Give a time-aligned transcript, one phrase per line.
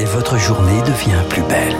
[0.00, 1.76] et votre journée devient plus belle.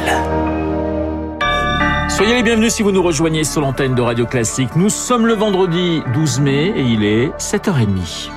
[2.11, 4.77] Soyez les bienvenus si vous nous rejoignez sur l'antenne de Radio Classique.
[4.77, 8.29] Nous sommes le vendredi 12 mai et il est 7h30.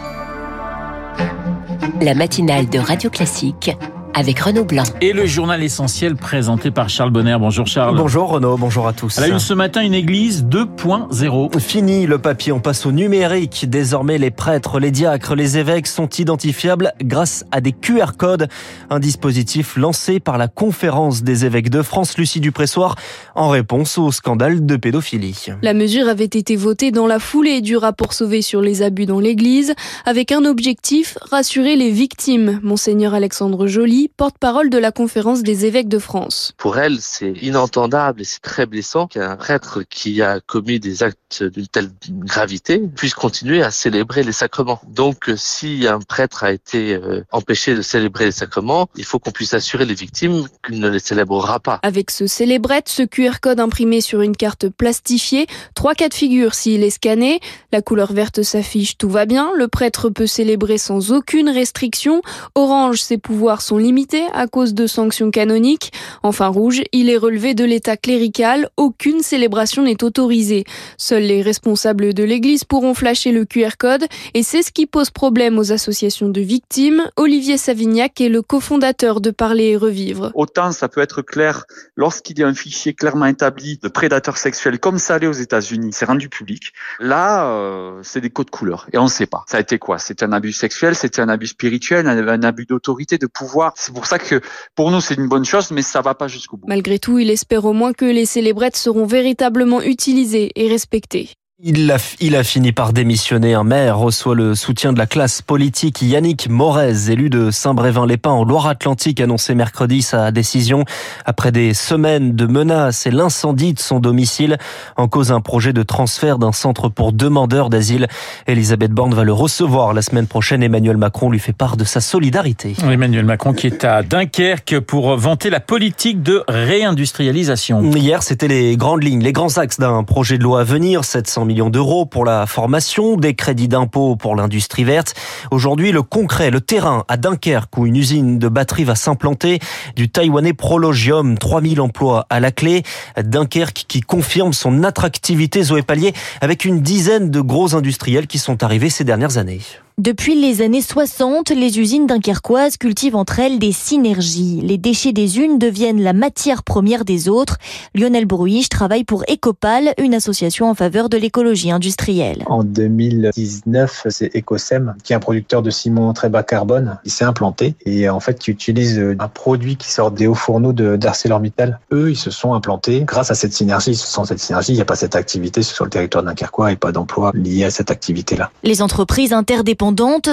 [2.01, 3.71] La matinale de Radio Classique
[4.13, 4.83] avec Renaud Blanc.
[5.01, 7.37] Et le journal essentiel présenté par Charles Bonner.
[7.39, 7.95] Bonjour Charles.
[7.97, 9.17] Bonjour Renaud, bonjour à tous.
[9.17, 11.59] À la une ce matin, une église 2.0.
[11.59, 13.69] Fini le papier, on passe au numérique.
[13.69, 18.47] Désormais, les prêtres, les diacres, les évêques sont identifiables grâce à des QR codes.
[18.89, 22.95] Un dispositif lancé par la conférence des évêques de France, Lucie Dupressoir,
[23.35, 25.47] en réponse au scandale de pédophilie.
[25.61, 29.19] La mesure avait été votée dans la foulée du rapport sauvé sur les abus dans
[29.19, 29.73] l'église,
[30.05, 32.59] avec un objectif, rassurer les victimes.
[32.63, 36.53] Monseigneur Alexandre Joly porte-parole de la conférence des évêques de France.
[36.57, 41.43] Pour elle, c'est inentendable et c'est très blessant qu'un prêtre qui a commis des actes
[41.43, 44.81] d'une telle gravité puisse continuer à célébrer les sacrements.
[44.87, 49.19] Donc, euh, si un prêtre a été euh, empêché de célébrer les sacrements, il faut
[49.19, 51.79] qu'on puisse assurer les victimes qu'il ne les célébrera pas.
[51.83, 56.53] Avec ce célébrette, ce QR code imprimé sur une carte plastifiée, trois cas de figure
[56.53, 57.39] s'il est scanné.
[57.71, 59.51] La couleur verte s'affiche, tout va bien.
[59.55, 62.21] Le prêtre peut célébrer sans aucune restriction.
[62.55, 63.92] Orange, ses pouvoirs sont limités
[64.33, 65.91] à cause de sanctions canoniques.
[66.23, 70.63] Enfin rouge, il est relevé de l'état clérical, aucune célébration n'est autorisée.
[70.97, 75.11] Seuls les responsables de l'église pourront flasher le QR code et c'est ce qui pose
[75.11, 77.03] problème aux associations de victimes.
[77.17, 80.31] Olivier Savignac est le cofondateur de Parler et Revivre.
[80.33, 84.79] Autant ça peut être clair lorsqu'il y a un fichier clairement établi de prédateurs sexuels
[84.79, 86.73] comme ça allait aux États-Unis, c'est rendu public.
[86.99, 89.43] Là, euh, c'est des codes couleurs et on ne sait pas.
[89.47, 89.99] Ça a été quoi?
[89.99, 93.73] C'était un abus sexuel, c'était un abus spirituel, un abus d'autorité, de pouvoir.
[93.83, 94.39] C'est pour ça que
[94.75, 96.67] pour nous c'est une bonne chose, mais ça va pas jusqu'au bout.
[96.69, 101.31] Malgré tout, il espère au moins que les célébrettes seront véritablement utilisées et respectées.
[101.59, 103.53] Il a, il a, fini par démissionner.
[103.53, 106.01] Un maire reçoit le soutien de la classe politique.
[106.01, 110.83] Yannick Morez, élu de Saint-Brévin-les-Pins en Loire-Atlantique, annoncé mercredi sa décision
[111.25, 114.57] après des semaines de menaces et l'incendie de son domicile.
[114.97, 118.07] En cause un projet de transfert d'un centre pour demandeurs d'asile.
[118.47, 120.63] Elisabeth Borne va le recevoir la semaine prochaine.
[120.63, 122.73] Emmanuel Macron lui fait part de sa solidarité.
[122.81, 127.83] Emmanuel Macron qui est à Dunkerque pour vanter la politique de réindustrialisation.
[127.91, 131.05] Hier, c'était les grandes lignes, les grands axes d'un projet de loi à venir.
[131.05, 135.13] 700 millions d'euros pour la formation, des crédits d'impôt pour l'industrie verte.
[135.51, 139.59] Aujourd'hui, le concret, le terrain à Dunkerque où une usine de batterie va s'implanter,
[139.95, 142.81] du taïwanais Prologium, 3000 emplois à la clé.
[143.23, 148.63] Dunkerque qui confirme son attractivité, Zoé Pallier, avec une dizaine de gros industriels qui sont
[148.63, 149.61] arrivés ces dernières années.
[149.99, 154.59] Depuis les années 60, les usines dunkerquoises cultivent entre elles des synergies.
[154.63, 157.59] Les déchets des unes deviennent la matière première des autres.
[157.93, 162.43] Lionel Brouiche travaille pour Ecopal, une association en faveur de l'écologie industrielle.
[162.47, 167.25] En 2019, c'est Ecosem, qui est un producteur de ciment très bas carbone, qui s'est
[167.25, 171.79] implanté et en fait qui utilise un produit qui sort des hauts fourneaux d'ArcelorMittal.
[171.91, 173.93] Eux, ils se sont implantés grâce à cette synergie.
[173.93, 176.91] Sans cette synergie, il n'y a pas cette activité sur le territoire dunkerquois et pas
[176.91, 178.49] d'emploi lié à cette activité-là.
[178.63, 179.82] Les entreprises interdépendantes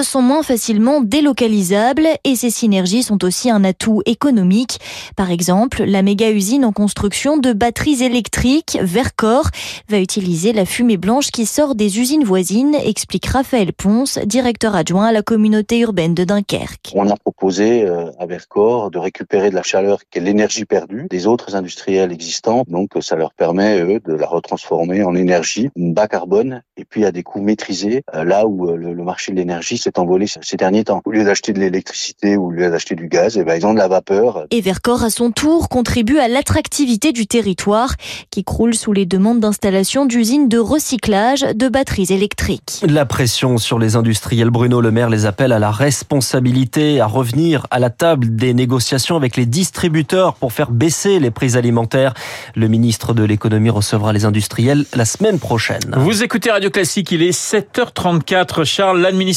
[0.03, 4.79] sont moins facilement délocalisables et ces synergies sont aussi un atout économique.
[5.15, 9.49] Par exemple, la méga-usine en construction de batteries électriques, Vercor,
[9.89, 15.07] va utiliser la fumée blanche qui sort des usines voisines, explique Raphaël Ponce, directeur adjoint
[15.07, 16.93] à la communauté urbaine de Dunkerque.
[16.95, 21.07] On a proposé euh, à Vercor de récupérer de la chaleur qui est l'énergie perdue
[21.09, 26.07] des autres industriels existants, donc ça leur permet eux de la retransformer en énergie bas
[26.07, 29.77] carbone et puis à des coûts maîtrisés, euh, là où euh, le marché de l'énergie
[29.77, 31.01] s'est envolé ces derniers temps.
[31.03, 33.73] Au lieu d'acheter de l'électricité ou au lieu d'acheter du gaz, eh ben, ils ont
[33.73, 34.45] de la vapeur.
[34.51, 37.95] Evercore, à son tour, contribue à l'attractivité du territoire
[38.29, 42.83] qui croule sous les demandes d'installation d'usines de recyclage de batteries électriques.
[42.87, 47.65] La pression sur les industriels, Bruno Le Maire les appelle à la responsabilité, à revenir
[47.71, 52.13] à la table des négociations avec les distributeurs pour faire baisser les prix alimentaires.
[52.55, 55.95] Le ministre de l'économie recevra les industriels la semaine prochaine.
[55.97, 58.65] Vous écoutez Radio Classique, il est 7h34.
[58.65, 59.30] Charles, l'administration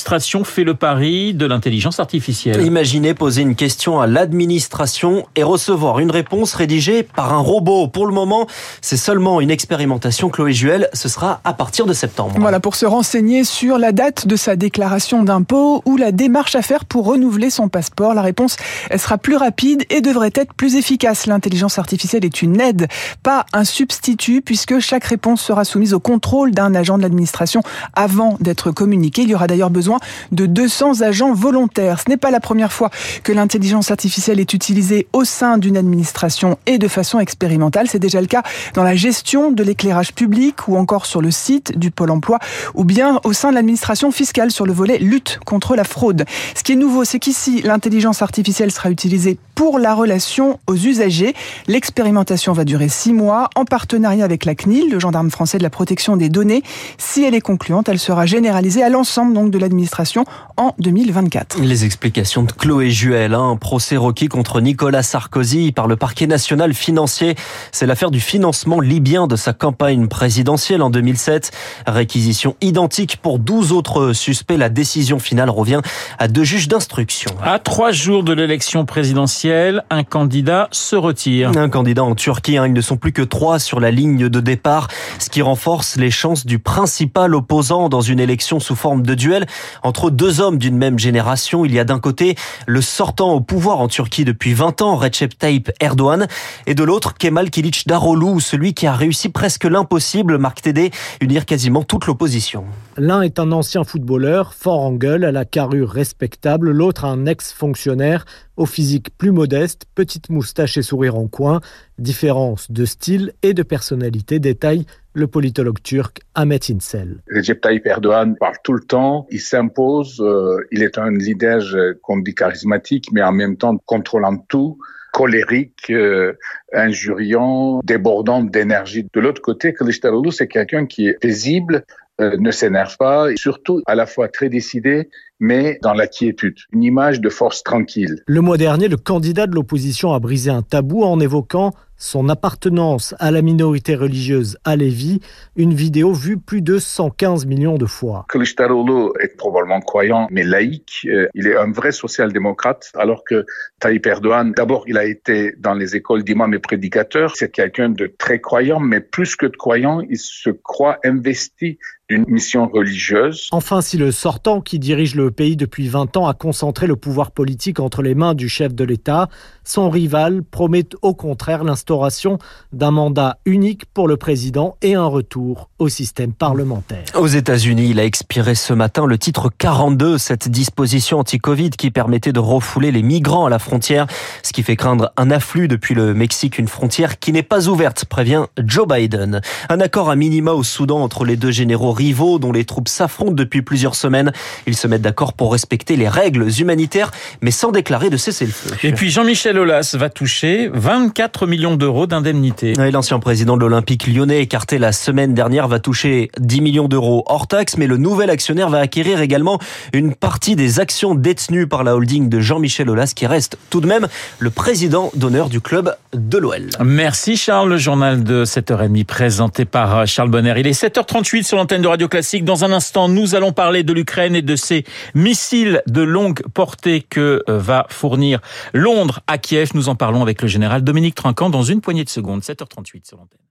[0.44, 2.64] fait le pari de l'intelligence artificielle.
[2.64, 7.88] Imaginez poser une question à l'administration et recevoir une réponse rédigée par un robot.
[7.88, 8.46] Pour le moment,
[8.80, 10.30] c'est seulement une expérimentation.
[10.30, 12.34] Chloé Juel, ce sera à partir de septembre.
[12.38, 16.62] Voilà, pour se renseigner sur la date de sa déclaration d'impôt ou la démarche à
[16.62, 18.56] faire pour renouveler son passeport, la réponse
[18.90, 21.26] elle sera plus rapide et devrait être plus efficace.
[21.26, 22.88] L'intelligence artificielle est une aide,
[23.22, 27.62] pas un substitut, puisque chaque réponse sera soumise au contrôle d'un agent de l'administration
[27.94, 29.22] avant d'être communiquée.
[29.22, 29.83] Il y aura d'ailleurs besoin
[30.32, 32.00] de 200 agents volontaires.
[32.00, 32.90] Ce n'est pas la première fois
[33.22, 37.88] que l'intelligence artificielle est utilisée au sein d'une administration et de façon expérimentale.
[37.88, 38.42] C'est déjà le cas
[38.74, 42.38] dans la gestion de l'éclairage public ou encore sur le site du Pôle emploi
[42.74, 46.24] ou bien au sein de l'administration fiscale sur le volet lutte contre la fraude.
[46.54, 51.34] Ce qui est nouveau, c'est qu'ici, l'intelligence artificielle sera utilisée pour la relation aux usagers.
[51.66, 55.70] L'expérimentation va durer six mois en partenariat avec la CNIL, le gendarme français de la
[55.70, 56.62] protection des données.
[56.98, 60.24] Si elle est concluante, elle sera généralisée à l'ensemble donc de l'administration
[60.56, 61.60] en 2024.
[61.60, 66.74] Les explications de Chloé Juel, un procès requis contre Nicolas Sarkozy par le parquet national
[66.74, 67.34] financier.
[67.72, 71.52] C'est l'affaire du financement libyen de sa campagne présidentielle en 2007.
[71.86, 74.56] Réquisition identique pour 12 autres suspects.
[74.56, 75.80] La décision finale revient
[76.18, 77.30] à deux juges d'instruction.
[77.42, 81.50] À trois jours de l'élection présidentielle, un candidat se retire.
[81.56, 82.66] Un candidat en Turquie, hein.
[82.66, 84.88] ils ne sont plus que trois sur la ligne de départ,
[85.18, 89.46] ce qui renforce les chances du principal opposant dans une élection sous forme de duel
[89.82, 91.64] entre deux hommes d'une même génération.
[91.64, 92.36] Il y a d'un côté
[92.66, 96.26] le sortant au pouvoir en Turquie depuis 20 ans, Recep Tayyip Erdogan,
[96.66, 100.90] et de l'autre Kemal Kılıçdaroğlu Darolou, celui qui a réussi presque l'impossible, Marc Tédé,
[101.20, 102.64] unir quasiment toute l'opposition.
[102.96, 108.24] L'un est un ancien footballeur, fort en gueule, à la carrure respectable, l'autre un ex-fonctionnaire,
[108.56, 111.60] au physique plus modeste, petite moustache et sourire en coin,
[111.98, 117.18] différence de style et de personnalité, détaille le politologue turc Ahmet İnsel.
[117.30, 121.62] Recep Tayyip Erdogan parle tout le temps, il s'impose, euh, il est un leader
[122.02, 124.78] qu'on dit charismatique, mais en même temps contrôlant tout
[125.14, 126.32] colérique, euh,
[126.72, 129.06] injuriant, débordant d'énergie.
[129.14, 131.84] De l'autre côté, Kılıçdaroğlu, c'est quelqu'un qui est paisible,
[132.20, 135.08] euh, ne s'énerve pas, et surtout à la fois très décidé,
[135.40, 136.56] mais dans la quiétude.
[136.72, 138.22] Une image de force tranquille.
[138.26, 143.14] Le mois dernier, le candidat de l'opposition a brisé un tabou en évoquant son appartenance
[143.18, 145.20] à la minorité religieuse Alevi,
[145.56, 148.26] une vidéo vue plus de 115 millions de fois.
[148.28, 151.06] Kılıçdaroğlu est probablement croyant, mais laïque.
[151.06, 153.46] Euh, il est un vrai social-démocrate, alors que
[153.80, 157.36] Tayyip Erdogan, d'abord, il a été dans les écoles d'imams et prédicateurs.
[157.36, 161.78] C'est quelqu'un de très croyant, mais plus que de croyant, il se croit investi
[162.10, 163.48] d'une mission religieuse.
[163.50, 167.30] Enfin, si le sortant qui dirige le pays depuis 20 ans a concentré le pouvoir
[167.30, 169.30] politique entre les mains du chef de l'État,
[169.64, 172.38] son rival promet au contraire l'instauration
[172.74, 177.04] d'un mandat unique pour le président et un retour au système parlementaire.
[177.14, 182.32] Aux États-Unis, il a expiré ce matin le titre 42, cette disposition anti-Covid qui permettait
[182.32, 184.06] de refouler les migrants à la frontière,
[184.42, 188.04] ce qui fait craindre un afflux depuis le Mexique, une frontière qui n'est pas ouverte,
[188.04, 189.40] prévient Joe Biden.
[189.70, 193.32] Un accord à minima au Soudan entre les deux généraux rivaux dont les troupes s'affrontent
[193.32, 194.32] depuis plusieurs semaines.
[194.66, 197.10] Ils se mettent d'accord pour respecter les règles humanitaires,
[197.40, 198.70] mais sans déclarer de cessez-le-feu.
[198.82, 202.74] Et puis Jean-Michel Aulas va toucher 24 millions d'euros d'indemnité.
[202.92, 207.46] L'ancien président de l'Olympique lyonnais, écarté la semaine dernière, va toucher 10 millions d'euros hors
[207.46, 209.58] taxe, mais le nouvel actionnaire va acquérir également
[209.92, 213.86] une partie des actions détenues par la holding de Jean-Michel Aulas, qui reste tout de
[213.86, 214.08] même
[214.38, 216.70] le président d'honneur du club de l'OL.
[216.84, 220.54] Merci Charles, le journal de 7h30 présenté par Charles Bonner.
[220.58, 222.46] Il est 7h38 sur l'antenne de Radio Classique.
[222.46, 224.84] Dans un instant, nous allons parler de l'Ukraine et de ces
[225.14, 228.40] missiles de longue portée que euh, va fournir
[228.72, 229.72] Londres à Kiev.
[229.74, 232.40] Nous en parlons avec le général Dominique Trinquant dans une poignée de secondes.
[232.40, 233.44] 7h38 sur l'antenne.